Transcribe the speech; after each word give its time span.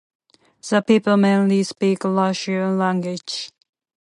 The 0.67 0.81
people 0.81 1.15
mainly 1.15 1.61
speak 1.61 1.99
Lurish 1.99 2.47
language. 2.47 3.51